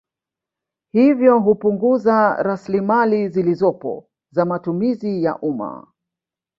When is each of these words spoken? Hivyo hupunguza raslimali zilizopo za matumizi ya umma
Hivyo 0.91 1.39
hupunguza 1.39 2.35
raslimali 2.43 3.29
zilizopo 3.29 4.09
za 4.31 4.45
matumizi 4.45 5.23
ya 5.23 5.39
umma 5.39 5.87